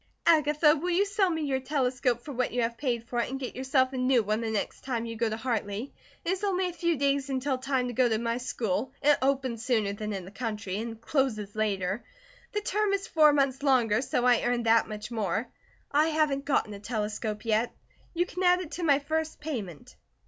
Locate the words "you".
0.89-1.05, 2.51-2.67, 5.05-5.15, 18.15-18.25